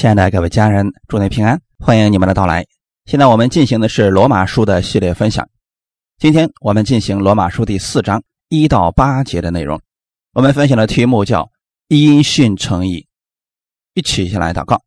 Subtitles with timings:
[0.00, 2.64] 亲爱的各位家人，祝您平安，欢迎你们的到来。
[3.04, 5.46] 现在我们进行的是罗马书的系列分享，
[6.16, 9.78] 今天我们进行罗马书第四章一到八节的内容。
[10.32, 11.50] 我们分享的题目叫
[11.88, 13.06] “因信称义”。
[13.92, 14.80] 一起先来祷告，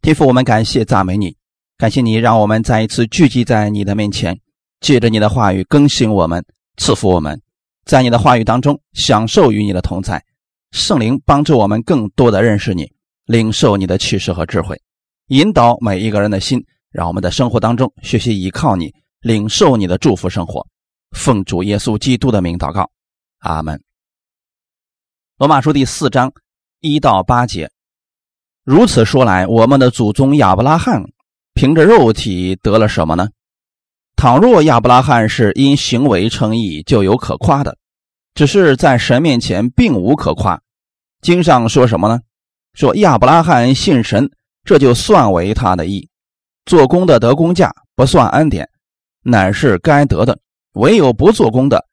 [0.00, 1.36] 天父，我们感谢赞美你，
[1.78, 4.36] 感谢你让我们再一次聚集在你的面前，
[4.80, 6.44] 借着你的话语更新我们，
[6.78, 7.40] 赐福我们，
[7.84, 10.20] 在你的话语当中享受与你的同在。
[10.72, 12.90] 圣灵帮助我们更多的认识你。
[13.32, 14.78] 领受你的启示和智慧，
[15.28, 18.92] 引导每一个人的心，让我们在生活当中学习依靠你，
[19.22, 20.66] 领受你的祝福生活。
[21.16, 22.90] 奉主耶稣基督的名祷告，
[23.38, 23.82] 阿门。
[25.38, 26.30] 罗马书第四章
[26.80, 27.70] 一到八节，
[28.64, 31.02] 如此说来，我们的祖宗亚伯拉罕
[31.54, 33.30] 凭着肉体得了什么呢？
[34.14, 37.72] 倘若亚伯拉罕是因行为称义，就有可夸的；
[38.34, 40.60] 只是在神面前并无可夸。
[41.22, 42.20] 经上说什么呢？
[42.74, 44.30] 说亚伯拉罕信神，
[44.64, 46.08] 这就算为他的义。
[46.64, 48.68] 做工的得工价，不算恩典，
[49.22, 50.38] 乃是该得的。
[50.74, 51.84] 唯有不做工的，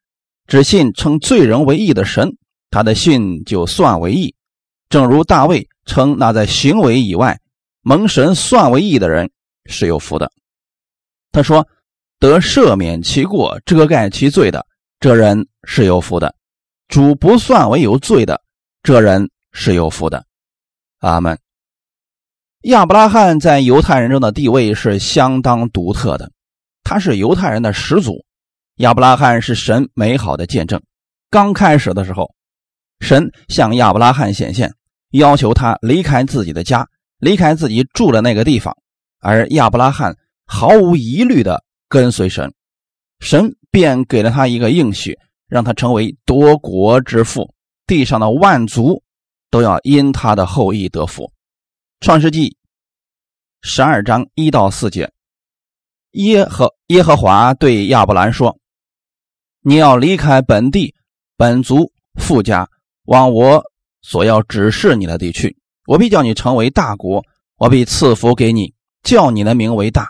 [0.48, 2.38] 只信称罪人为义的神，
[2.70, 4.36] 他的信就算为义。
[4.88, 7.40] 正如大卫称那在行为以外
[7.82, 9.30] 蒙神算为义的人
[9.66, 10.32] 是有福的。
[11.32, 11.68] 他说
[12.20, 14.66] ：“得赦免其过、遮盖其罪的，
[15.00, 16.30] 这人是有福的；
[16.88, 18.42] 主不算为有罪的，
[18.82, 20.26] 这人是有福的。”
[21.00, 21.40] 阿门。
[22.64, 26.30] 亚伯拉罕在犹太人中的地位是相当独特的，
[26.84, 28.26] 他是犹太人的始祖。
[28.76, 30.82] 亚伯拉罕是神美好的见证。
[31.30, 32.34] 刚开始的时候，
[33.00, 34.74] 神向亚伯拉罕显现，
[35.12, 36.86] 要求他离开自己的家，
[37.20, 38.76] 离开自己住的那个地方，
[39.22, 42.54] 而亚伯拉罕毫无疑虑的跟随神。
[43.22, 47.54] 神便给了他一个应许，让他成为多国之父，
[47.88, 49.02] 地上的万族。
[49.50, 51.32] 都要因他的后裔得福。
[52.00, 52.56] 创世纪
[53.62, 55.12] 十二章一到四节，
[56.12, 58.58] 耶和耶和华对亚伯兰说
[59.62, 60.96] ：“你要离开本地、
[61.36, 62.70] 本族、富家，
[63.04, 63.64] 往我
[64.02, 65.58] 所要指示你的地去。
[65.86, 67.24] 我必叫你成为大国，
[67.58, 68.74] 我必赐福给你，
[69.04, 70.10] 叫你的名为大。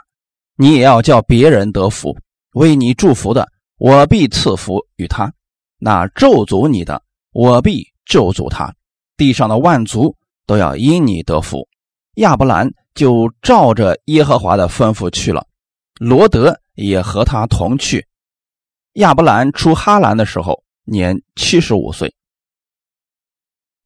[0.55, 2.17] 你也要叫别人得福。
[2.53, 3.47] 为你祝福的，
[3.77, 5.31] 我必赐福与他；
[5.77, 8.73] 那咒诅你的，我必咒诅他。”
[9.19, 10.15] 地上的万族
[10.47, 11.67] 都要因你得福，
[12.15, 15.45] 亚伯兰就照着耶和华的吩咐去了，
[15.99, 18.07] 罗德也和他同去。
[18.93, 22.15] 亚伯兰出哈兰的时候年七十五岁。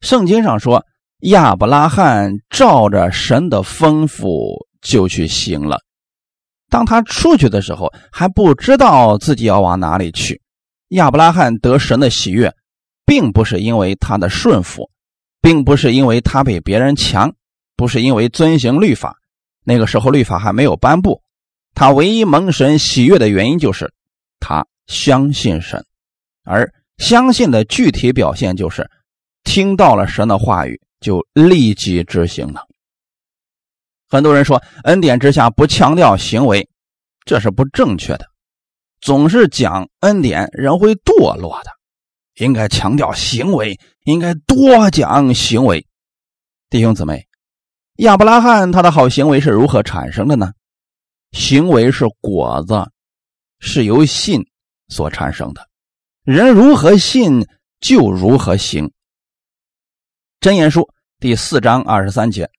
[0.02, 0.84] 圣经上说，
[1.22, 5.80] 亚伯拉罕照着神的吩咐就去行了。
[6.70, 10.40] 当他出去的时候，还不知道自己要往哪里去。
[10.90, 12.54] 亚伯拉罕得神的喜悦，
[13.04, 14.88] 并不是因为他的顺服。
[15.44, 17.34] 并不是因为他比别人强，
[17.76, 19.18] 不是因为遵行律法，
[19.62, 21.20] 那个时候律法还没有颁布。
[21.74, 23.92] 他唯一蒙神喜悦的原因就是
[24.40, 25.84] 他相信神，
[26.44, 28.90] 而相信的具体表现就是
[29.42, 32.66] 听到了神的话语就立即执行了。
[34.08, 36.66] 很多人说恩典之下不强调行为，
[37.26, 38.24] 这是不正确的。
[39.02, 41.70] 总是讲恩典，人会堕落的。
[42.36, 45.86] 应该强调行为，应该多讲行为。
[46.68, 47.28] 弟兄姊妹，
[47.96, 50.52] 亚伯拉罕他的好行为是如何产生的呢？
[51.32, 52.90] 行为是果子，
[53.60, 54.40] 是由信
[54.88, 55.68] 所产生的。
[56.24, 57.46] 人如何信，
[57.80, 58.90] 就如何行。
[60.40, 60.88] 真言书
[61.20, 62.50] 第四章二十三节：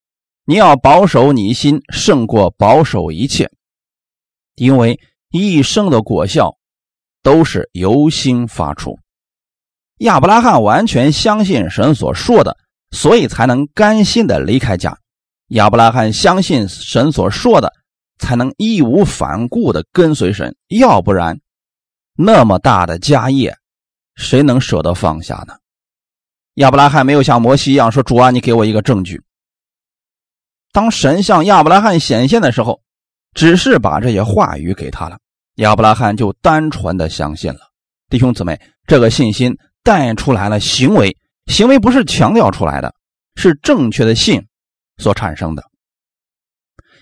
[0.44, 3.50] 你要保守你心，胜过保守一切，
[4.54, 4.98] 因为
[5.30, 6.56] 一生的果效
[7.22, 8.98] 都是由心发出。
[9.98, 12.56] 亚伯拉罕完全相信神所说的，
[12.90, 14.98] 所以才能甘心的离开家。
[15.48, 17.72] 亚伯拉罕相信神所说的，
[18.18, 20.54] 才能义无反顾的跟随神。
[20.68, 21.40] 要不然，
[22.14, 23.56] 那么大的家业，
[24.16, 25.54] 谁能舍得放下呢？
[26.54, 29.22] 亚伯拉罕没有像摩西一样说：“主啊，你给我一个证据。”
[30.72, 32.82] 当神向亚伯拉罕显现的时候，
[33.32, 35.18] 只是把这些话语给他了，
[35.54, 37.60] 亚伯拉罕就单纯的相信了。
[38.10, 39.56] 弟兄姊妹，这个信心。
[39.86, 41.16] 带出来了行为，
[41.46, 42.92] 行为不是强调出来的，
[43.36, 44.44] 是正确的信
[44.98, 45.62] 所产生的。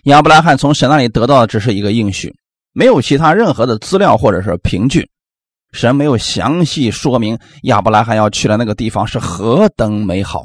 [0.02, 2.36] 亚伯拉罕从神那里得到的只是一个应许，
[2.74, 5.08] 没有其他任何的资料或者是凭据。
[5.72, 10.44] 神没有详细说明亚伯拉罕要去的那个地方是何等美好，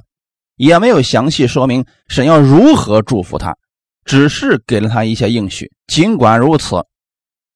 [0.55, 3.53] 也没有详细说明神要如何祝福他，
[4.05, 5.69] 只是给了他一些应许。
[5.87, 6.85] 尽管如此，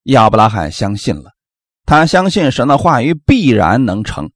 [0.03, 1.31] 亚伯拉罕相信了，
[1.85, 4.29] 他相信神的话语必然能成。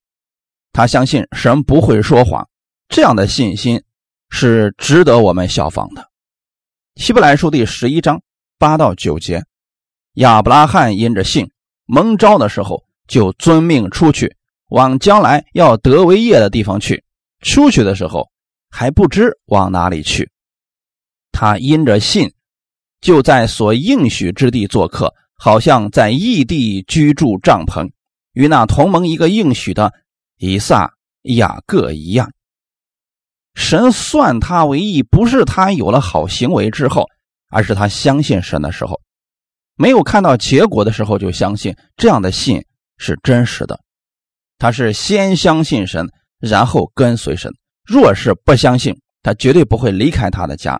[0.77, 2.47] 他相信神不会说谎，
[2.88, 3.81] 这样的信心
[4.29, 6.07] 是值得我们效仿的。
[6.97, 8.21] 希伯来书第十一章
[8.59, 9.44] 八到九节，
[10.13, 11.50] 亚伯拉罕因着信
[11.88, 14.35] 蒙召的时候，就遵命出去，
[14.69, 17.03] 往将来要得为业的地方去。
[17.41, 18.29] 出去的时候
[18.69, 20.29] 还不知往哪里去，
[21.31, 22.31] 他因着信，
[23.01, 27.89] 就在所应许之地做客，好像在异地居住帐篷，
[28.33, 29.91] 与那同盟一个应许的
[30.38, 30.94] 以撒、
[31.24, 32.31] 雅各一样。
[33.56, 37.07] 神算他为义，不是他有了好行为之后，
[37.50, 39.01] 而是他相信神的时候，
[39.75, 42.63] 没有看到结果的时候就相信，这样的信
[42.98, 43.80] 是真实的。
[44.60, 46.07] 他是先相信神，
[46.39, 47.51] 然后跟随神。
[47.84, 50.80] 若是不相信，他绝对不会离开他的家，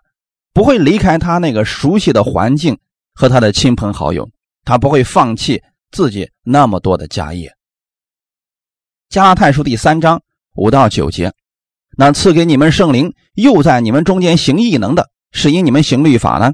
[0.54, 2.78] 不会离开他那个熟悉的环境
[3.14, 4.30] 和他的亲朋好友，
[4.66, 7.57] 他不会放弃自己那么多的家业。
[9.10, 10.22] 加太书第三章
[10.54, 11.32] 五到九节。
[11.98, 16.54] 那赐给你们圣灵，又在你们中间行异能的，是因你们行律法呢，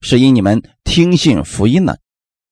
[0.00, 1.96] 是因你们听信福音呢？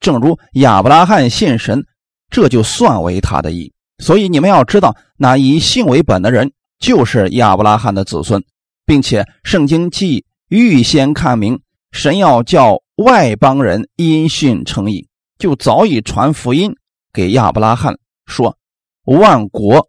[0.00, 1.84] 正如亚伯拉罕信神，
[2.28, 3.72] 这就算为他的义。
[3.98, 6.50] 所以你们要知道，那以信为本的人，
[6.80, 8.42] 就是亚伯拉罕的子孙，
[8.84, 11.60] 并且圣经既预先看明，
[11.92, 15.06] 神要叫外邦人因信称义，
[15.38, 16.74] 就早已传福音
[17.12, 17.96] 给亚伯拉罕，
[18.26, 18.56] 说
[19.04, 19.88] 万国。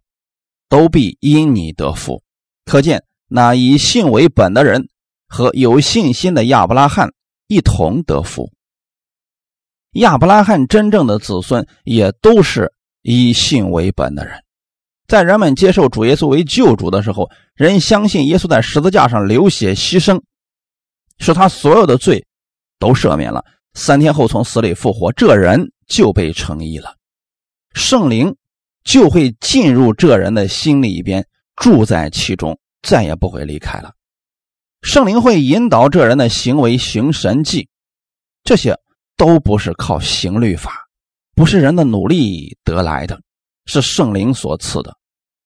[0.70, 2.24] 都必因你得福，
[2.64, 4.88] 可见那以信为本的人
[5.28, 7.12] 和有信心的亚伯拉罕
[7.48, 8.54] 一同得福。
[9.96, 12.72] 亚伯拉罕真正的子孙也都是
[13.02, 14.42] 以信为本的人。
[15.08, 20.22] 在人们接受主耶稣为救主的时候，人相信耶稣在十字架上流血牺牲，
[21.18, 22.26] 使他所有的罪
[22.80, 23.44] 都赦免了。
[23.74, 26.96] 三天后从死里复活，这人就被称义了。
[27.74, 28.38] 圣灵。
[28.84, 31.26] 就会进入这人的心里边，
[31.56, 33.94] 住在其中，再也不会离开了。
[34.82, 37.70] 圣灵会引导这人的行为行神迹，
[38.44, 38.76] 这些
[39.16, 40.74] 都不是靠行律法，
[41.36, 43.22] 不是人的努力得来的，
[43.66, 44.98] 是圣灵所赐的。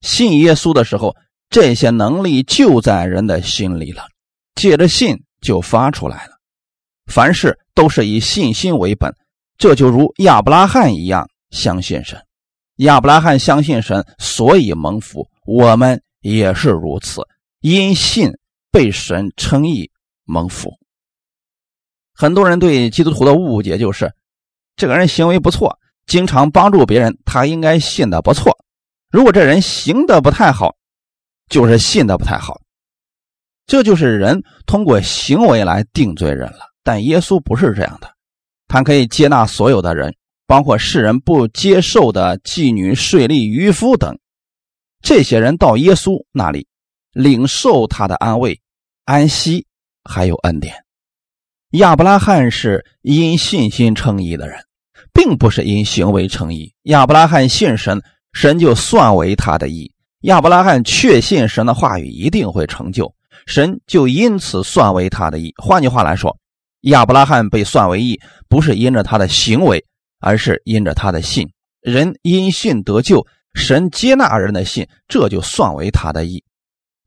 [0.01, 1.13] 信耶稣的时候，
[1.49, 4.03] 这些能力就在人的心里了，
[4.55, 6.31] 借着信就发出来了。
[7.11, 9.13] 凡事都是以信心为本，
[9.57, 12.17] 这就如亚伯拉罕一样相信神。
[12.77, 15.29] 亚伯拉罕相信神，所以蒙福。
[15.45, 17.21] 我们也是如此，
[17.61, 18.31] 因信
[18.71, 19.89] 被神称义
[20.25, 20.73] 蒙福。
[22.13, 24.11] 很多人对基督徒的误解就是，
[24.75, 28.57] 这个人行为不错，经常帮助别人，他应该信的不错。
[29.09, 30.75] 如果这人行的不太好，
[31.47, 32.59] 就是信的不太好。
[33.67, 36.59] 这就是人通过行为来定罪人了。
[36.83, 38.13] 但耶稣不是这样的，
[38.67, 40.13] 他可以接纳所有的人。
[40.47, 44.17] 包括世人不接受的妓女、税吏、渔夫等，
[45.01, 46.67] 这些人到耶稣那里
[47.11, 48.61] 领受他的安慰、
[49.05, 49.65] 安息，
[50.03, 50.75] 还有恩典。
[51.71, 54.59] 亚伯拉罕是因信心称义的人，
[55.13, 56.73] 并不是因行为称义。
[56.83, 58.01] 亚伯拉罕信神，
[58.33, 59.91] 神就算为他的义。
[60.21, 63.13] 亚伯拉罕确信神的话语一定会成就，
[63.45, 65.53] 神就因此算为他的义。
[65.57, 66.37] 换句话来说，
[66.81, 69.83] 亚伯拉罕被算为义，不是因着他的行为。
[70.19, 71.49] 而是因着他的信，
[71.81, 76.43] 人因信得救，神接纳人的信，这就算为他的义。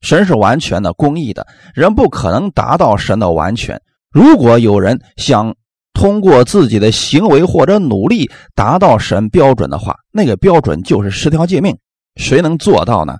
[0.00, 3.82] 神是完全的、公义的，人不可能达到神的完全。
[4.10, 5.56] 如果有人想
[5.92, 11.76] 通过自己的行为或者努力达到神标准的话，那个标准就是十条诫命。
[12.14, 13.18] 谁能做到呢？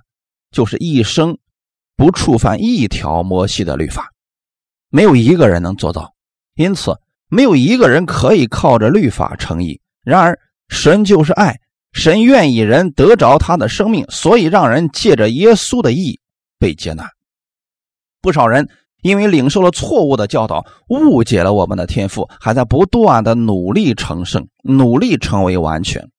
[0.51, 1.37] 就是一生
[1.95, 4.09] 不触犯一条摩西的律法，
[4.89, 6.15] 没有一个人能做到。
[6.55, 6.97] 因此，
[7.29, 9.79] 没有一个人可以靠着律法成义。
[10.03, 11.59] 然而，神就是爱，
[11.93, 16.19] 神愿意人得着他的生命，所以让人借着耶稣的义
[16.57, 17.09] 被接纳。
[18.21, 18.67] 不少人
[19.01, 26.09] 因为领受了错误的教导，误解了我们的天赋，还在不断的努力成圣，努力成为完全。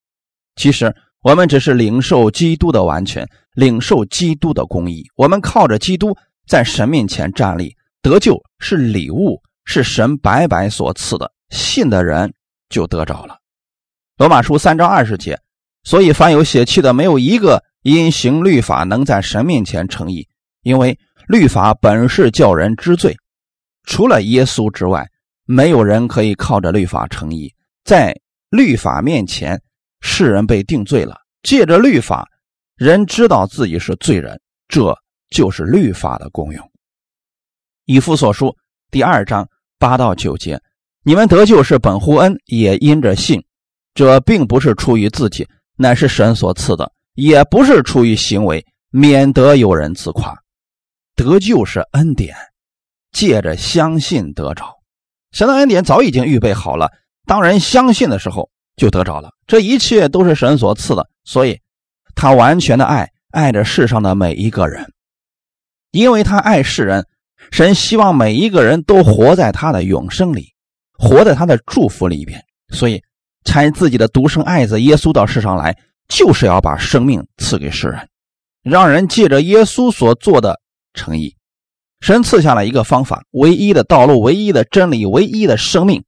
[0.56, 5.04] 其实，我们只是领受基督的完全，领受基督的公义。
[5.16, 12.32] 我们靠着基督在神面前站立，得救是礼物，是神白白所赐的，信的人
[12.68, 13.38] 就得着了。
[14.16, 15.38] 罗马书三章二十节，
[15.84, 20.28] 所以凡有血气的，没有一个因行律法能在神面前称义，
[20.62, 20.98] 因为
[21.28, 23.16] 律法本是叫人知罪，
[23.84, 25.08] 除了耶稣之外，
[25.44, 27.54] 没有人可以靠着律法称义。
[27.84, 28.14] 在
[28.50, 29.60] 律法面前，
[30.00, 31.16] 世人被定罪了。
[31.42, 32.28] 借着律法，
[32.76, 34.38] 人知道自己是罪人，
[34.68, 34.94] 这
[35.30, 36.70] 就是律法的功用。
[37.86, 38.54] 以父所书
[38.90, 40.60] 第二章八到九节，
[41.04, 43.40] 你们得救是本乎恩，也因着信。
[43.94, 50.36] 这并不是出于自己，乃是神所赐的；也不是出于行为，免得有人自夸。
[51.14, 52.34] 得救是恩典，
[53.12, 54.78] 借着相信得着。
[55.30, 56.90] 神的恩典早已经预备好了，
[57.26, 59.30] 当人相信的时候就得着了。
[59.46, 61.60] 这一切都是神所赐的，所以
[62.16, 64.92] 他完全的爱爱着世上的每一个人，
[65.92, 67.06] 因为他爱世人，
[67.50, 70.54] 神希望每一个人都活在他的永生里，
[70.92, 73.02] 活在他的祝福里边，所以
[73.44, 75.76] 差自己的独生爱子耶稣到世上来，
[76.08, 78.08] 就是要把生命赐给世人，
[78.62, 80.60] 让人借着耶稣所做的
[80.94, 81.36] 诚意。
[82.00, 86.04] 神赐下了一个方法，唯一的道路，唯一的真理，唯一的生命。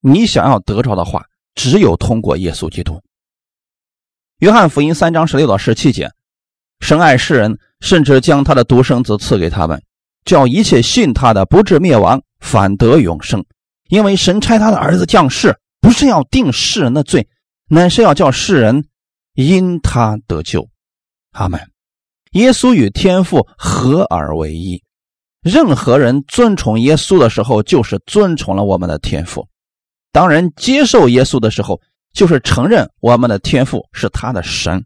[0.00, 1.24] 你想要得着的话，
[1.54, 3.00] 只有通过耶稣基督。
[4.38, 6.10] 约翰福音三章十六到十七节：
[6.80, 9.82] 神爱世人，甚至将他的独生子赐给他们，
[10.28, 13.42] 叫一切信他的不至灭亡，反得永生。
[13.88, 17.26] 因为神差他的儿子降世，不是要定世人的罪，
[17.66, 18.84] 乃是要叫世人
[19.32, 20.68] 因他得救。
[21.30, 21.58] 阿门。
[22.32, 24.82] 耶稣与天父合而为一。
[25.40, 29.48] 任何人尊崇耶稣的时候，就是尊崇了我们的天赋；
[30.12, 31.80] 当人接受耶稣的时候，
[32.12, 34.84] 就是承认我们的天赋是他的神。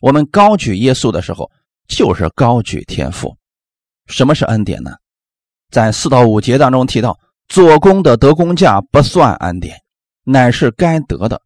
[0.00, 1.50] 我们高举耶稣的时候，
[1.88, 3.36] 就是高举天赋。
[4.08, 4.90] 什么是恩典呢？
[5.70, 9.82] 在四到五节当中提到，做工的得工价不算恩典，
[10.24, 11.40] 乃是该得的。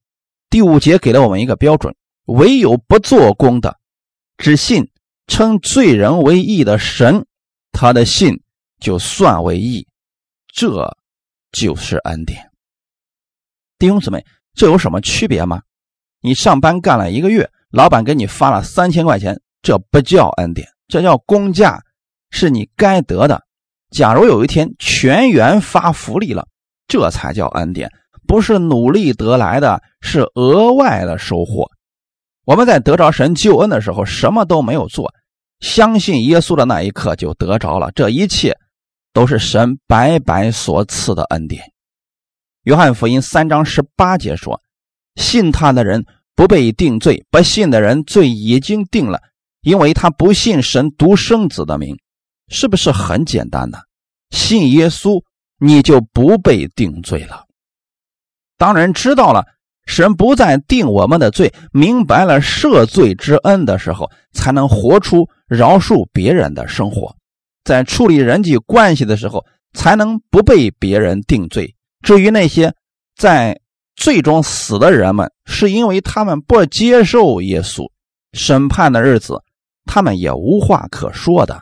[0.48, 1.94] 第五节给了我们一个标准：
[2.26, 3.78] 唯有不做工的，
[4.36, 4.90] 只信
[5.26, 7.26] 称罪人为义的神。
[7.72, 8.42] 他的信
[8.80, 9.88] 就算为义，
[10.52, 10.94] 这
[11.50, 12.50] 就是恩典。
[13.78, 15.62] 弟兄姊妹，这有什么区别吗？
[16.20, 21.82] 你上班干了一个月，老板给你发了三千块钱，这不叫恩典，这叫工价，
[22.32, 23.40] 是你该得的。
[23.90, 26.48] 假如有一天全员发福利了，
[26.88, 27.88] 这才叫恩典，
[28.26, 31.70] 不是努力得来的，是额外的收获。
[32.44, 35.12] 我们在得着神救恩的时候，什么都没有做。
[35.60, 38.56] 相信耶稣的那一刻就得着了，这一切
[39.12, 41.62] 都是神白白所赐的恩典。
[42.64, 44.60] 约翰福音三章十八节说
[45.14, 49.20] ：“信他的人不被定罪，不信的人罪已经定了，
[49.60, 51.96] 因为他不信神独生子的名。”
[52.52, 53.78] 是不是很简单呢？
[54.30, 55.20] 信耶稣，
[55.58, 57.46] 你就不被定罪了。
[58.56, 59.44] 当然知道了。
[59.84, 67.16] 神不再定我们的罪，明白了赦罪之恩的时候，才能活出饶恕别人的生活，
[67.64, 71.74] 在处理人际关系的时候，才能不被别人定罪。
[72.00, 72.72] 至于那些
[73.16, 73.60] 在
[73.96, 77.90] 最终死的人们，是因为他们不接受耶稣，
[78.34, 79.42] 审判的日子，
[79.84, 81.60] 他们也无话可说的。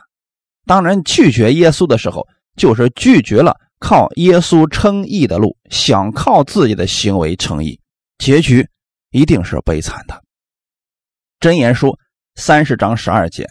[0.71, 2.25] 当然，拒绝耶稣的时候，
[2.55, 7.77] 就是拒绝了靠耶稣称义的路，想靠自己的行为称义。
[8.19, 8.65] 结局
[9.09, 10.23] 一定是悲惨的。
[11.41, 11.93] 真言书
[12.35, 13.45] 三十章十二节，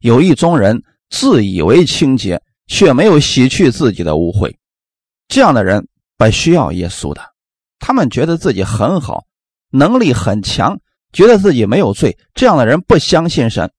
[0.00, 0.78] 有一宗人
[1.08, 4.54] 自以为清洁，却没有洗去自己的污秽。
[5.28, 7.22] 这样的人不需要耶稣的。
[7.78, 9.24] 他们觉得自己很好，
[9.70, 10.78] 能力很强，
[11.10, 12.18] 觉得自己没有罪。
[12.34, 13.72] 这样的人不相信神，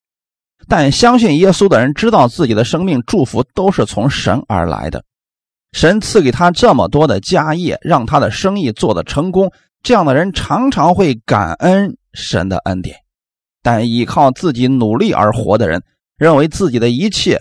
[0.68, 5.04] 但相信耶稣的人知道自己的生命祝福都是从神而来的。
[5.74, 9.52] 神赐给他这么多的家业，让他的生意做得成功。
[9.84, 12.98] 这样的人常常会感恩神的恩典，
[13.62, 15.84] 但依靠自己努力而活的人，
[16.18, 17.40] 认为自己的一切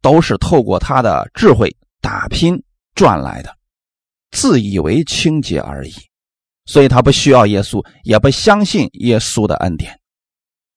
[0.00, 2.62] 都是透过他的智慧打拼
[2.94, 3.54] 赚来的，
[4.30, 5.92] 自以为清洁而已。
[6.64, 9.98] 所以他不需要耶稣，也不相信耶稣的恩典。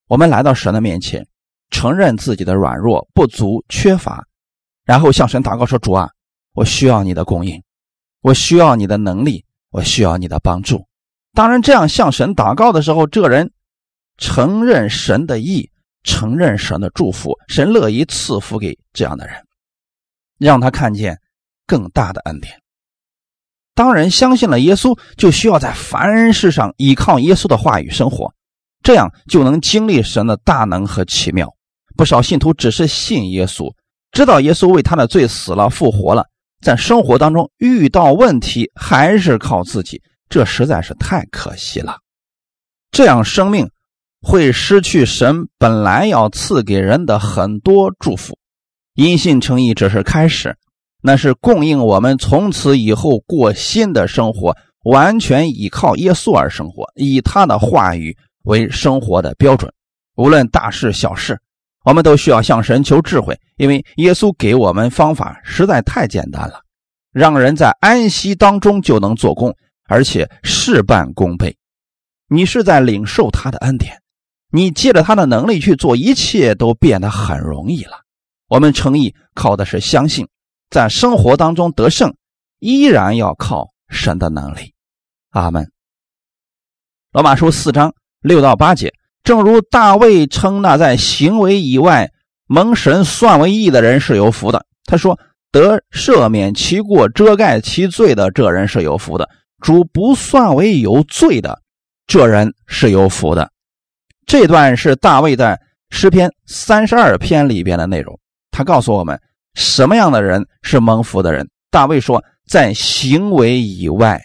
[0.08, 1.28] 我们来到神的面前，
[1.72, 4.24] 承认自己的软弱、不足、缺乏，
[4.86, 6.12] 然后向神祷告说：“主啊，
[6.54, 7.64] 我需要你的供应，
[8.22, 10.86] 我需要你的能力。”我需要你的帮助。
[11.34, 13.54] 当然，这样向神祷告的时候，这个人
[14.18, 15.72] 承认神的意，
[16.04, 19.36] 承认神的祝福，神乐意赐福给这样的人，
[20.38, 21.22] 让他看见
[21.66, 22.54] 更大的恩典。
[23.74, 28.34] 当人相信了耶稣，就需要在凡人世上依靠耶稣的话语生活，
[28.84, 31.56] 这样就能经历神的大能和奇妙。
[32.02, 33.72] 不少信徒只是信耶稣，
[34.12, 36.26] 知道耶稣为他的罪死了、复活了。
[36.60, 41.98] 在生活当中遇到问题还是靠自己，这实在是太可惜了。
[42.90, 43.70] 这样生命
[44.20, 48.36] 会失去神本来要赐给人的很多祝福。
[48.96, 50.58] 因信称义只是开始，
[51.04, 59.72] 那是供应我们从此以后过新的生活，完全依靠耶稣而生活，以他的话语为生活的标准。
[60.16, 61.40] 无论大事小事。
[61.84, 66.62] 我们都需要向神求智慧，因为耶稣给我们方法实在太简单了，
[67.12, 69.56] 让人在安息当中就能做工，
[69.88, 71.58] 而且事半功倍。
[72.28, 74.02] 你是在领受他的恩典，
[74.52, 78.02] 你借着他的能力去做，一切都变得很容易了。
[78.48, 80.28] 我们称义靠的是相信，
[80.70, 82.14] 在生活当中得胜，
[82.60, 84.74] 依然要靠神的能力。
[85.32, 85.72] 阿门。
[87.12, 92.12] 罗马书四章六到八节，正如大卫称那在行为以外
[92.48, 94.66] 蒙神算为义的人是有福的。
[94.86, 95.20] 他说
[95.52, 99.30] ：“得赦免其过、遮盖其罪的这人是有福的。
[99.62, 101.62] 主不算为有罪的，
[102.08, 103.52] 这人是有福的。”
[104.26, 105.60] 这段是大卫在
[105.90, 108.20] 诗篇三十二篇里边的内容。
[108.50, 109.20] 他告诉我们
[109.54, 111.48] 什么样的人是蒙福的人。
[111.70, 114.22] 大卫说，在行为以外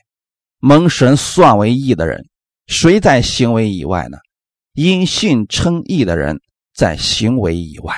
[0.59, 2.25] 蒙神算为义的人，
[2.67, 4.19] 谁在行为以外呢？
[4.76, 6.40] 因信称义的人
[6.75, 7.95] 在行为以外。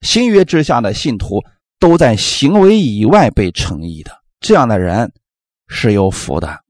[0.00, 1.40] 新约之下的信徒
[1.78, 5.12] 都在行为以外被称义的，这样的人
[5.68, 6.60] 是有福的。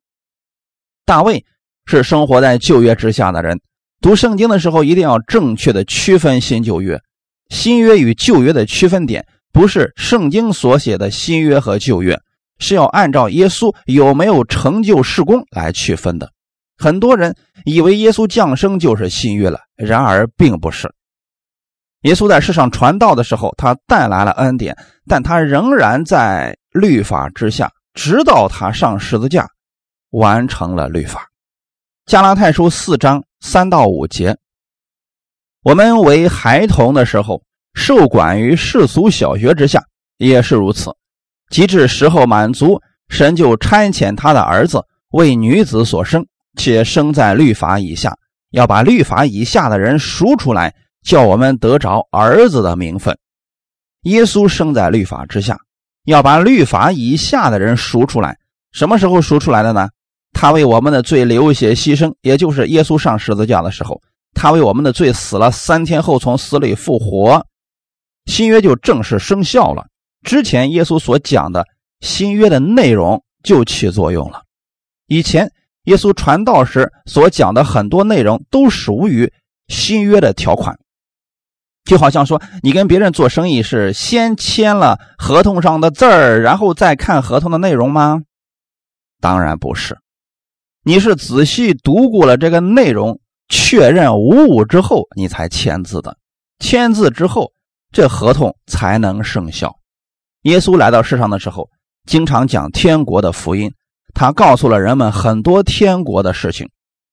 [1.06, 1.44] 大卫
[1.86, 3.58] 是生活在旧约之下的人。
[4.02, 7.00] 读圣经的时候，一定要正确的区分新旧约。
[7.48, 12.20] 新约与旧约的区分点，不是圣经所写的新约和旧约，
[12.58, 16.30] 是要按照耶稣有没有成就事工来区分的。
[16.80, 20.90] 很多人以为耶稣降生就是新约了，然而并不是。
[22.02, 24.74] 耶稣在世上传道的时候，他带来了恩典，
[25.06, 29.46] 但他仍然在律法之下，直到他上十字架，
[30.10, 31.28] 完成了律法。
[32.06, 33.22] 加拉太书四章。
[33.42, 34.36] 三到五节，
[35.62, 39.82] 我们为孩童的时候，受管于世俗小学之下，
[40.18, 40.94] 也是如此。
[41.48, 46.26] 及至时候满足，神就差遣他的儿子为女子所生，
[46.56, 48.16] 且生在律法以下，
[48.50, 53.16] 要把律法以下的人赎出来，叫我们得着儿子的名分。
[54.02, 55.58] 耶稣生在律法之下，
[56.04, 58.38] 要把律法以下的人赎出来。
[58.72, 59.88] 什么时候赎出来的呢？
[60.32, 64.00] 他为我们的罪流血牺牲，也就是耶稣上十字架的时候，
[64.32, 67.44] 他为我们的罪死了，三天后从死里复活，
[68.26, 69.86] 新约就正式生效了。
[70.22, 71.66] 之前耶稣所讲的
[72.00, 74.42] 新约的内容就起作用了。
[75.08, 75.50] 以前
[75.90, 79.32] 耶稣传道时所讲的很多内容都属于
[79.66, 80.78] 新约的条款，
[81.84, 88.20] 就好像说你跟别人做生意是先签了合同上的字儿，然后再看合同的内容吗？
[89.20, 89.98] 当然不是。
[90.84, 96.16] 你是仔细读过了这个内容，确认无误之后，你才签字的。
[96.60, 97.50] 签字之后，
[97.90, 99.74] 这合同才能生效。
[100.42, 101.68] 耶稣来到世上的时候，
[102.06, 103.72] 经常讲天国的福音，
[104.14, 106.68] 他告诉了人们很多天国的事情，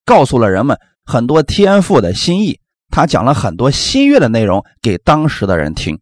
[0.05, 2.59] 告诉了人们很多天父的心意。
[2.89, 5.99] 他讲了很多新约的内容给当时的人听。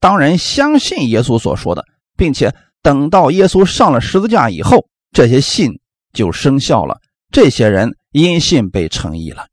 [0.00, 1.84] 当人相信耶稣所说的，
[2.16, 5.78] 并且等到耶稣上了十字架以后，这些信。
[6.14, 7.00] 就生效了。
[7.30, 9.46] 这些人因信被称义了。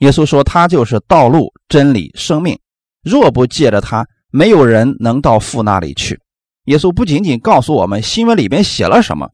[0.00, 2.58] 耶稣说：“他就是道路、真理、生命。
[3.02, 6.20] 若不借着他，没有人能到父那里去。”
[6.68, 9.30] 耶稣不仅仅告诉我们新闻里边写了什么，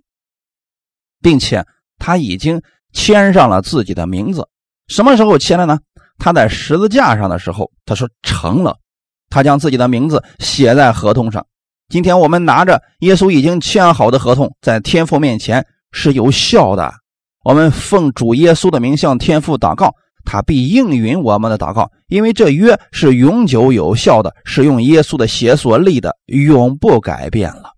[1.22, 1.64] 并且
[1.98, 2.60] 他已经
[2.92, 4.46] 签上了自己的名字。
[4.88, 5.78] 什么时候签的呢？
[6.18, 8.76] 他在十字架上的时候，他说成了。
[9.30, 11.46] 他将自己的名字写在合同上。
[11.88, 15.64] 今天我们拿着耶稣已经签好的合同，在天父面前。
[15.94, 16.90] 是有效的。
[17.44, 27.71] 我们奉主耶稣的名向天父祷告，他必应允我们的祷告，因为这约是永久有效的，是用耶稣的血所立的，永不改变了。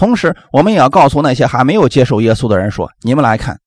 [0.00, 3.60] 同时，我们也要告诉那些还没有接受耶稣的人说：“你们来看，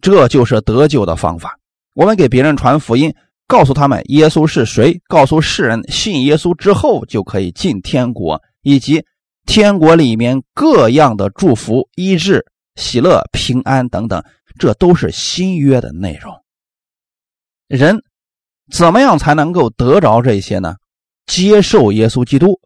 [0.00, 1.58] 这就是得救的方法。
[1.96, 3.12] 我们给别人传福音，
[3.48, 9.04] 告诉他们耶稣是谁，告诉世人信耶稣之后就可以进天国，以及
[9.44, 14.22] 天国里面各样的祝福医治。”喜乐、平安等等，
[14.60, 16.32] 这都是新约的内容。
[17.66, 18.04] 人
[18.72, 20.76] 怎么样才能够得着这些呢？
[21.26, 22.60] 接受耶稣基督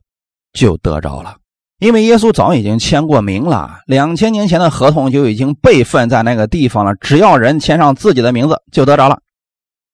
[0.52, 1.38] 就得着了，
[1.78, 6.94] 因为耶稣早已经签过名了，两千年前的合同就已经备份在那个地方了。
[6.96, 9.18] 只要人签上自己的名字，就得着了。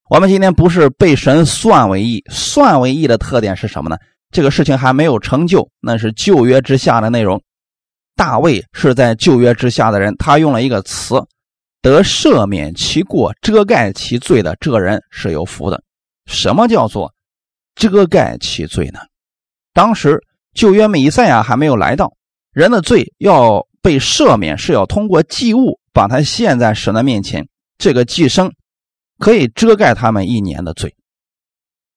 [0.08, 3.96] 我们今天不是被神算为义，算为义的特点是什么呢？
[4.30, 7.42] 这个事情还没有成就，那是旧约之下的内容。
[8.14, 11.16] 大卫是在旧约之下的人，他用了一个词
[11.82, 15.82] ：“得赦免其过、遮盖其罪的这个人是有福的。”
[16.26, 17.12] 什么叫做
[17.74, 19.00] 遮盖其罪呢？
[19.72, 20.22] 当时
[20.54, 22.12] 旧约弥赛亚还没有来到，
[22.52, 27.48] 人的罪要被赦免，是要通过祭物把它献在神的面前。
[27.78, 28.50] 这个祭牲
[29.18, 30.94] 可以遮盖他们一年的罪，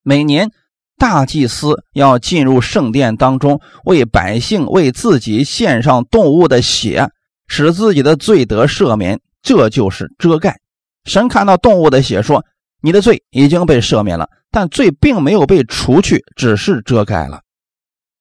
[0.03, 0.51] 每年。
[0.97, 7.09] 大祭司要进入圣殿当中，为百姓、为自己献上动物的血，
[7.49, 9.19] 使自己的罪得赦免。
[9.41, 10.57] 这就是遮盖。
[11.03, 12.45] 神看到动物的血，说
[12.81, 17.41] ：“你的罪已经被赦免了，但罪并没有被除去，只是遮盖了。”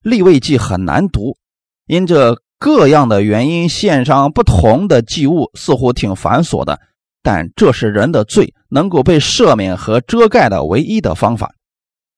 [0.05, 1.35] 立位记很难读，
[1.87, 6.79] 因这各样的原因献上不同的祭物，似乎挺繁琐的。
[7.23, 11.55] 但这是人的罪能够被赦免和遮盖的唯一的方法。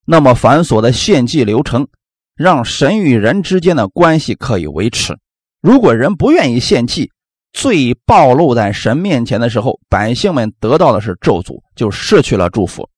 [0.05, 1.87] 那么繁琐的献祭流程，
[2.35, 5.17] 让神与人之间的关系可以维持。
[5.61, 7.09] 如果人不愿意献祭，
[7.53, 12.89] 罪暴露在神面前的时候，百姓们得到的是咒诅，就失去了祝福。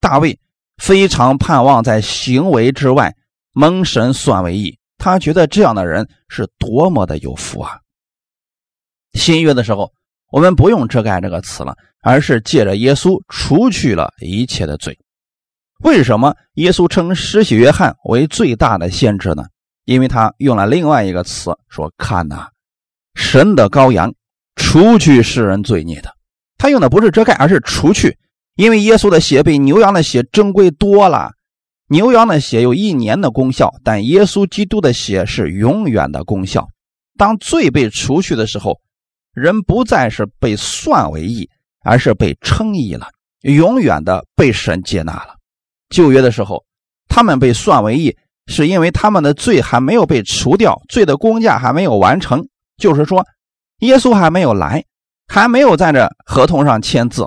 [0.00, 0.38] 大卫
[0.78, 3.14] 非常盼望在行为之外
[3.52, 7.78] 蒙神算为义，他觉得这样的人是多么的有福啊！
[9.14, 9.92] 新约的时候。
[10.32, 14.98] 我们不用“遮盖”这个词了，而是借着耶稣除去了一切的罪。
[15.84, 19.44] 为什么耶稣称施洗约翰为最大的先知呢？
[19.84, 22.46] 因为他用了另外一个词，说：“看呐，
[23.14, 24.14] 神的羔羊，
[24.56, 26.10] 除去世人罪孽的。”
[26.56, 28.16] 他用的不是遮盖，而是除去。
[28.54, 31.32] 因为耶稣的血比牛羊的血珍贵多了。
[31.92, 36.66] 牛羊的血有一年的功效，但耶稣基督的血是永远的功效。
[37.18, 38.80] 当罪被除去的时候。
[39.34, 41.48] 人不再是被算为义，
[41.82, 43.06] 而是被称义了，
[43.40, 45.36] 永远的被神接纳了。
[45.88, 46.64] 旧约的时候，
[47.08, 48.14] 他们被算为义，
[48.46, 53.24] 是因为他们的罪还没有被除掉，罪的工价还没有完成，就是说，
[53.78, 54.84] 耶稣还没有来，
[55.26, 57.26] 还没有在这合同上签字。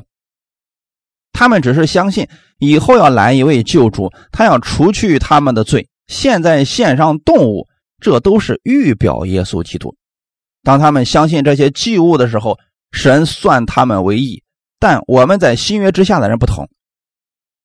[1.33, 2.27] 他们只是相信
[2.59, 5.87] 以后要来一位救主，他要除去他们的罪。
[6.07, 7.67] 现在献上动物，
[7.99, 9.95] 这都是预表耶稣基督。
[10.63, 12.57] 当他们相信这些祭物的时候，
[12.91, 14.41] 神算他们为义。
[14.79, 16.69] 但我们在新约之下的人不同。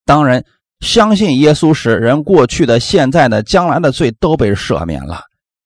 [0.06, 0.44] 当然，
[0.80, 5.22] 相信耶稣时，人过去的、现在的、将来的罪都被赦免了。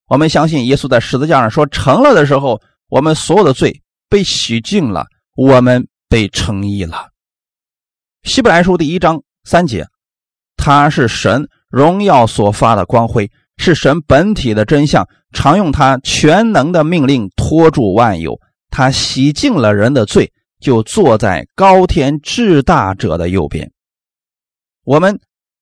[0.07, 7.07] 我们相信耶稣在十字架上说成了的时候，我们所有的罪被洗净了，我们被称义了。
[8.25, 9.85] 希伯来书第一章三节，
[10.57, 13.29] 他是神荣耀所发的光辉。
[13.57, 18.37] 是神本体的真相，常用他全能的命令托住万有。
[18.71, 23.71] 他洗净了人的罪，就坐在高天至大者的右边。
[24.83, 25.19] 我们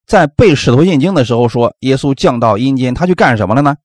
[0.07, 3.75] 在背使徒信经的时候说，耶稣降到阴间，他去干什么了呢？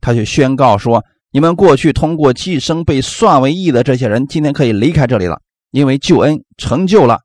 [0.00, 5.40] 他去宣告说：你们过去通过寄生被算为义的这些人，今天可以离开这里了，
[5.72, 7.22] 因为救恩成就了，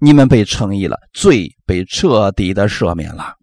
[0.00, 3.34] 你们被称义了，罪被彻底的赦免了。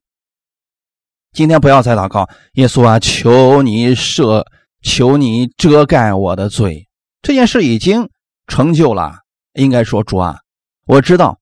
[1.32, 4.46] 今天不要再祷告，耶稣啊，求你赦，
[4.82, 6.88] 求你遮盖我的罪。
[7.22, 8.10] 这件事已经
[8.48, 9.20] 成就了，
[9.54, 10.40] 应该说主啊，
[10.86, 11.40] 我知道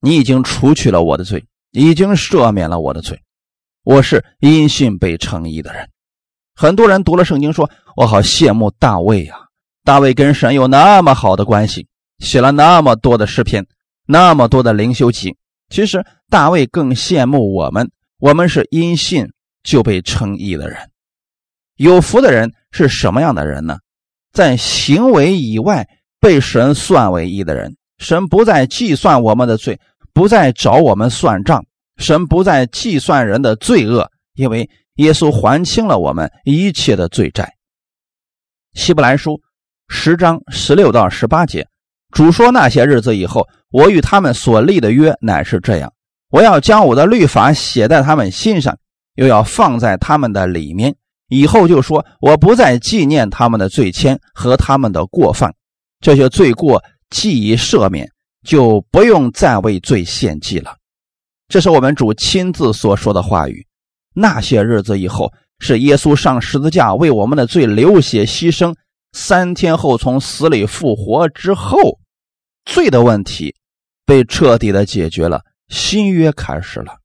[0.00, 3.20] 你已经除去了我的罪，已经赦免了我的罪。
[3.84, 5.88] 我是因信被称义的人。
[6.54, 9.36] 很多人读了圣经说：“我好羡慕大卫呀，
[9.84, 11.86] 大卫跟神有那么好的关系，
[12.18, 13.66] 写了那么多的诗篇，
[14.10, 15.36] 那么多的灵修集。”
[15.70, 17.90] 其实大卫更羡慕我们。
[18.18, 19.28] 我们是因信
[19.62, 20.90] 就被称义的人，
[21.76, 23.78] 有福的人是什么样的人呢？
[24.30, 25.88] 在行为以外
[26.20, 29.80] 被神算为义的人，神不再计算我们的罪，
[30.12, 31.64] 不再找我们算账，
[31.96, 37.54] 神不再计算人的罪恶，因为耶稣还清了我们一切的罪债。
[38.74, 39.40] 希伯来书
[39.88, 41.66] 十章十六到十八节，
[42.10, 45.92] 主说那些日子以后，我与他们所立的约乃是这样。
[46.30, 48.76] 我要将我的律法写在他们心上，
[49.14, 50.94] 又要放在他们的里面。
[51.28, 55.54] 以后就说，我不再纪念他们的罪愆和他们的过犯，
[56.00, 58.10] 这些罪过既已赦免，
[58.44, 60.76] 就不用再为罪献祭了。
[61.48, 63.66] 这是我们主亲自所说的话语。
[64.12, 68.74] 那些日子以后，是耶稣上十字架为我们的罪流血牺牲，
[69.12, 71.98] 三天后从死里复活之后，
[72.64, 73.54] 罪的问题
[74.10, 75.40] 被彻底的解决了。
[75.68, 76.96] 新约开始了，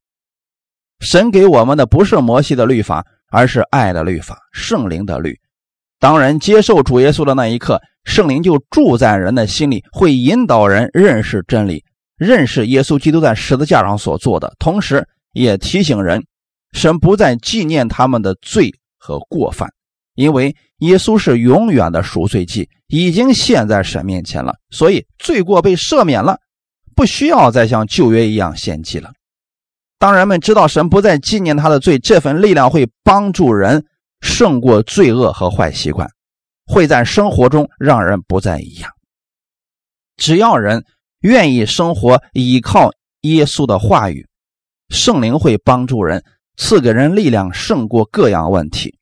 [1.00, 5.40] 神给我们的不是摩西的律法，而是爱的律法，圣灵的律。
[6.00, 11.84] 当人接受主耶稣的那一刻，圣灵就住在人的心里，会引导人认识真理，
[12.18, 16.26] 认识耶稣基督在十字架上所做的，同时也提醒人，
[16.72, 19.70] 神不再纪念他们的罪和过犯，
[20.16, 26.40] 因为耶稣是永远的赎罪祭，已经献在神面前了，所以罪过被赦免了。
[26.96, 29.12] 不需要再像旧约一样献祭了。
[30.00, 33.86] 当人们知道神不再纪念他的罪，这份力量会帮助人
[34.22, 36.10] 胜过罪恶和坏习惯，
[36.66, 38.92] 会在生活中让人不再一样。
[40.18, 40.86] 只要人
[41.20, 44.28] 愿意生活依靠耶稣的话语，
[44.90, 46.24] 圣灵会帮助人，
[46.58, 48.98] 赐给人力量胜过各样问题。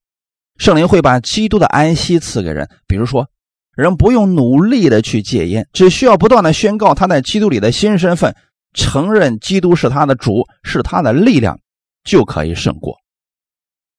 [0.58, 3.28] 圣灵会把基督的安息赐给人，比如说。
[3.76, 8.36] 人不用努力的去戒烟，只需要不断的宣告他在基督里的新身份，
[8.74, 11.60] 承认基督是他的主，是他的力量，
[12.04, 12.98] 就可以胜过。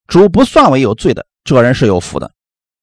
[0.07, 2.29] 主不算为有罪的，这人是有福的；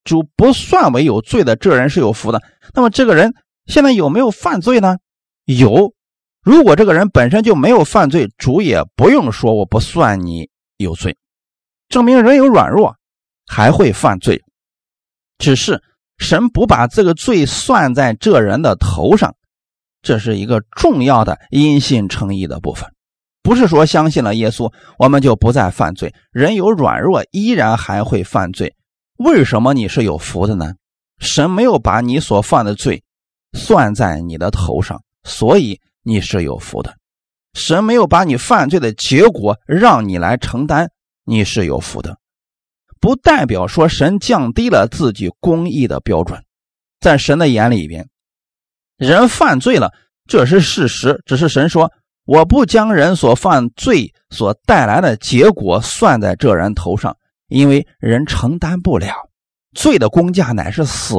[0.04, 2.42] 主不算为有罪的，这人是有福的。
[2.74, 3.34] 那么这个人
[3.68, 4.98] 现在有没有犯罪呢？
[5.46, 5.94] 有。
[6.44, 11.16] 如果这个人本身就没有犯罪，主也不用说我不算你有罪，
[11.88, 12.96] 证明人有软弱，
[13.46, 14.42] 还会犯罪。
[15.38, 15.84] 只是
[16.22, 19.36] 神不把这个罪算在这人的头上，
[20.02, 22.90] 这是一个重要的因信称义的部分。
[23.44, 26.14] 不是说相信了耶稣，我们就不再犯罪。
[26.32, 28.74] 人有软弱，依然还会犯罪。
[29.18, 30.76] 为什么你是有福的呢？
[31.20, 33.04] 神没有把你所犯的罪
[33.54, 35.82] 算在你的头上，所以。
[36.04, 36.96] 你是有福的，
[37.54, 40.90] 神没有把你犯罪的结果让你来承担，
[41.26, 42.18] 你是有福的，
[43.02, 46.42] 不代表说神降低了自己公义的标准，
[47.00, 48.08] 在神的眼里边，
[48.98, 49.92] 人犯罪了，
[50.28, 51.92] 这是事实，只是神说
[52.26, 59.14] 我不将人所犯罪所带来的结果算在这人头上，因为人承担不了，
[59.76, 61.18] 罪的公价乃是死，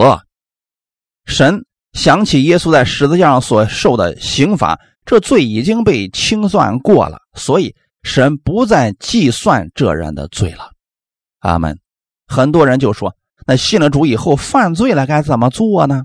[1.27, 1.66] 神。
[1.92, 10.72] 想起耶稣在十字架上所受的刑罚，这罪已经被清算过了，所以神不再计算这人的罪了。
[11.43, 11.79] 阿门。
[12.27, 13.15] 很多人就说
[13.47, 16.05] ：“那信了主以后犯罪了该怎么做呢？”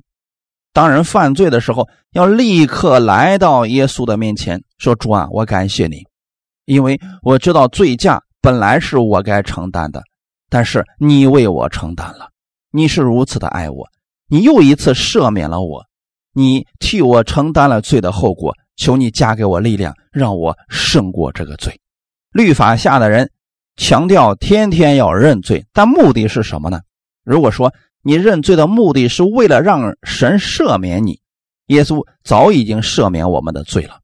[0.74, 6.06] 当人犯罪的时候，要立刻来到耶稣的面前，说：“主啊，我感谢你，
[6.66, 10.04] 因为我知道罪驾本来是我该承担的，
[10.50, 12.30] 但是你为我承担了，
[12.72, 13.88] 你是如此的爱我。”
[14.30, 15.86] 你又一次赦免了我，
[16.34, 18.54] 你替我承担了罪的后果。
[18.76, 21.80] 求你加给我力量，让我胜过这个罪。
[22.32, 23.32] 律法下的人
[23.78, 26.82] 强调天天要认罪，但目的是什么呢？
[27.24, 31.22] 如果说你认罪的目的是为了让神赦免你，
[31.68, 34.02] 耶稣早已经赦免我们的罪了，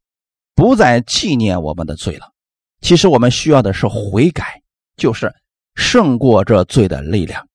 [0.55, 2.31] 不再纪念我们的罪了。
[2.79, 4.62] 其实我们需要的是悔改，
[4.95, 5.33] 就是
[5.75, 7.45] 胜过这罪的力量。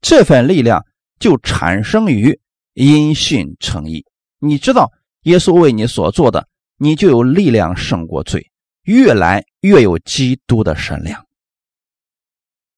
[0.00, 0.84] 这份力量。
[1.18, 2.38] 就产生于
[2.74, 4.04] 因信称义。
[4.38, 8.50] 你知道耶稣为你所做的，你就有力量胜过罪，
[8.82, 11.25] 越来越有基督的神量。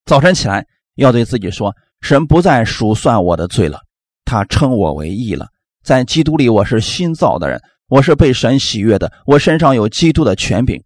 [0.08, 3.80] 早晨起来要对自己说：“神不再数算我的罪了，
[4.24, 5.48] 他称我为义了。
[5.84, 10.82] 在基督里，我是新造的人，我是被神喜悦的，我身上有基督的权柄。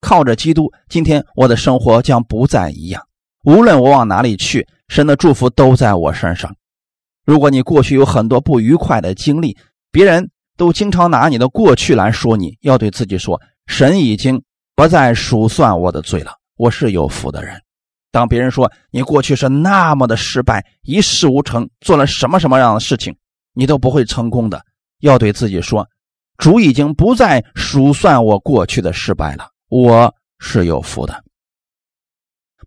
[0.00, 3.00] 靠着基督，今天我的生活将不再一样。
[3.44, 6.52] 无论我往哪里去，神的祝福都在我身上。”
[7.24, 9.56] 如果你过去有很多不愉快的经历，
[9.92, 14.42] 别人都经常拿你的过去来说，你要对自己说：神已经
[14.74, 17.62] 不再数算我的罪了，我是有福的人。
[18.10, 23.14] 当别人说你过去是那么的失败，一事无成，做了什么什么样的事情，
[23.52, 24.62] 你都不会成功的，
[25.00, 25.86] 要对自己说：
[26.38, 31.24] 主已经不再数算我过去的失败了，我是有福的。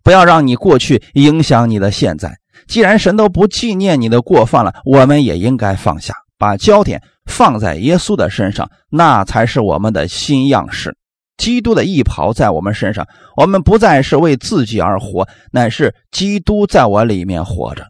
[0.02, 2.38] 不要让你过去影响你的现在。
[2.66, 10.96] 既然神都不纪念你的过犯了，我们也应该放下，把焦点放在耶稣的身上，那才是我们的新样式。
[11.40, 17.82] 基督的义袍在我们身上，我们不再是为自己而活，乃是基督在我里面活着。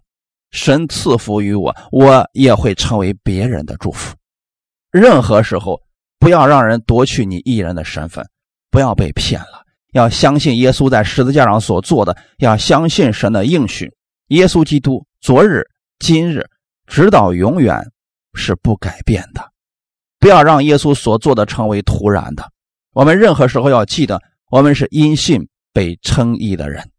[0.52, 4.14] 神赐福于我，我也会成为别人的祝福。
[4.92, 5.80] 任何时候，
[6.20, 8.24] 不要让人夺去你艺人的身份，
[8.70, 9.64] 不要被骗了。
[9.94, 13.92] 要相信耶稣在十字架上所做的，要相信神的应许。
[14.28, 15.64] 耶稣基督昨日、
[15.98, 16.46] 今日，
[16.86, 17.76] 直到永远
[18.34, 19.42] 是不改变的。
[20.20, 22.48] 不要让耶稣所做的成为突然的。
[22.92, 26.90] 我们任何时候要记得，我们是因信被称义的人。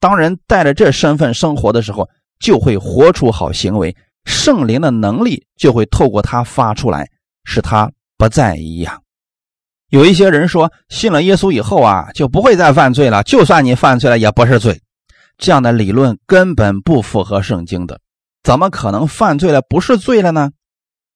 [0.00, 2.08] 当人带着这身份生活的时候，
[2.40, 7.08] 就会活出好行为，圣灵的能力就会透过他发出来，
[7.44, 9.02] 使他不再一样。
[9.90, 13.22] 有一些人说，信了耶稣以后啊，就不会再犯罪了。
[13.22, 14.80] 就算你犯罪了，也不是罪。
[15.38, 18.00] 这样的理论根本不符合圣经的，
[18.42, 20.50] 怎么可能犯罪了不是罪了呢？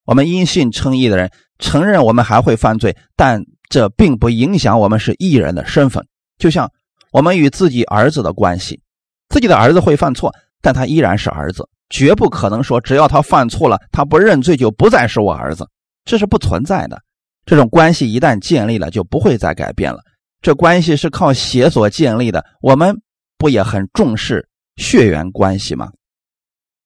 [0.05, 6.07] 我们因信称义的人承认我们还会犯罪，但这并不影响我们是艺人的身份。
[6.39, 6.71] 就像
[7.13, 8.81] 我们与自己儿子的关系，
[9.29, 15.69] 自己的儿子会犯错，但他依然是儿子，绝不可能说只要他犯错了，他不认罪就不再是我儿子，
[16.05, 17.01] 这是不存在的。
[17.45, 20.01] 这种关系一旦建立了，就不会再改变了。
[20.41, 23.01] 这关系是靠血所建立的，我们。
[23.41, 25.93] 不也很重视血缘关系吗？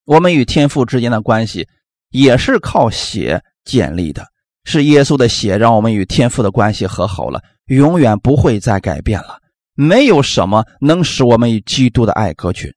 [0.05, 1.67] 我们与天父之间的关系
[2.11, 4.27] 也是靠血建立的，
[4.65, 9.39] 是耶稣的血让我们与天父的关系和好了，永远不会再改变了。
[9.75, 12.73] 没有什么能使我们与基督的爱隔绝。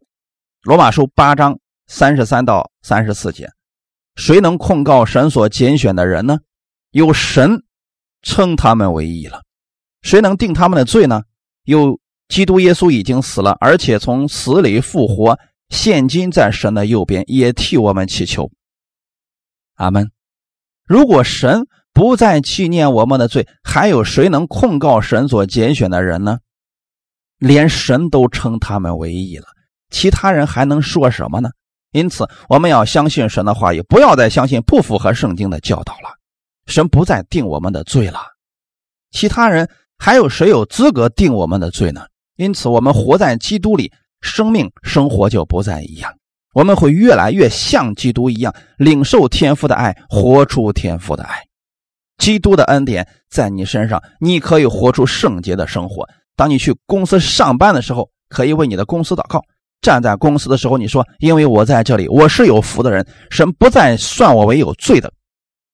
[0.63, 3.49] 罗马书八章三十三到三十四节，
[4.15, 6.39] 谁能控告神所拣选的人呢？
[6.91, 7.63] 有神
[8.21, 9.43] 称他们为义了。
[10.01, 11.23] 谁能定他们的罪呢？
[11.63, 11.99] 有。
[12.27, 15.37] 基督耶稣已经死了，而且从死里复活，
[15.69, 18.49] 现今在神的右边，也替我们祈求。
[19.75, 20.09] 阿门。
[20.85, 26.39] 如果神不再纪念我们的罪，还有谁能控告神所拣选的人呢？
[27.37, 29.45] 连神都称他们为义了，
[29.89, 31.49] 其他人还能说什么呢？
[31.91, 36.09] 因此，我们要相信神的话语，不要再相信不符合圣经的教导了。
[36.67, 38.19] 神不再定我们的罪了，
[39.11, 42.05] 其他人还有谁有资格定我们的罪呢？
[42.35, 46.11] 因此，我们活在基督里，生命生活就不再一样。
[46.55, 51.35] 我们会越来越像基督一样，领受天父的爱，活出天父的爱。
[52.17, 56.07] 基督的恩典在你身上，你可以活出圣洁的生活。
[56.37, 59.37] 当你去公司上班的时候，可以为你的公司祷告；
[59.81, 65.11] 站在公司的时候，你说：“因为我在这里，我是有福的人，神不再算我为有罪的，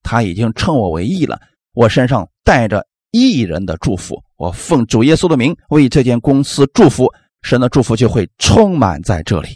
[0.02, 1.40] 他已经称我为义了。
[1.76, 7.08] 我身上带着义人的祝福，我奉主耶稣的名为这间公司祝福，
[7.44, 9.50] 神的祝福就会充满在这里。”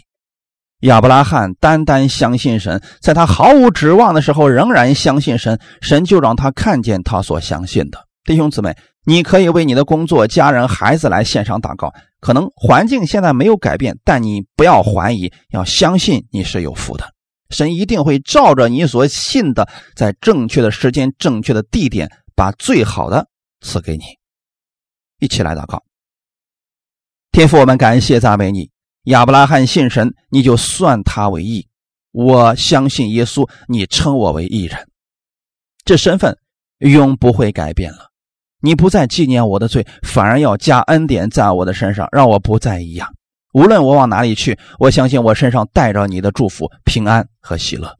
[0.80, 7.98] 亚伯拉罕单单相信神，在他毫无指望的时候，仍然相信神，神就让他看见他所相信的。
[8.24, 8.76] 弟兄姊妹。
[9.08, 11.94] 你可以为你的工作、家人、孩子来献上祷告。
[12.18, 17.04] 可能环境现在没有改变，但你不要怀疑，要相信你是有福的。
[17.50, 23.28] 神一定会照着你所信的，在正确的时间、正确的地点，把最好的
[23.60, 24.02] 赐给你。
[25.20, 25.84] 一起来祷告，
[27.30, 28.75] 天父，我们感谢赞美你。
[29.06, 31.66] 亚伯拉罕信神，你就算他为义；
[32.10, 34.88] 我相信耶稣，你称我为义人。
[35.84, 36.36] 这身份
[36.78, 38.10] 永不会改变了。
[38.60, 43.08] 你不再纪念我的罪，反而要加恩典在我的身上，让我不再一样。
[43.52, 47.96] 无论我往哪里去，我相信我身上带着你的祝福、平安和喜乐，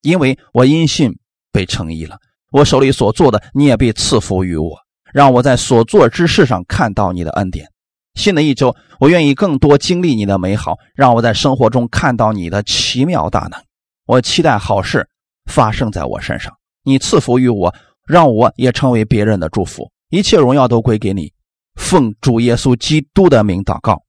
[0.00, 1.12] 因为我因信
[1.52, 2.16] 被称义了。
[2.50, 4.70] 我手里所做的，你也被赐福于我，
[5.12, 7.68] 让我在所做之事上看到你的恩典。
[8.14, 13.60] 新的一周，我愿意更多经历你的美好，让我在生活中看到你的奇妙大能。
[14.06, 15.08] 我期待好事
[15.50, 16.52] 发生在我身上，
[16.84, 17.74] 你赐福于我。
[18.06, 21.32] 让我也成为别人的祝福，一切荣耀都归给你。
[21.76, 24.02] 奉主耶稣基督的名祷告，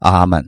[0.00, 0.46] 阿门。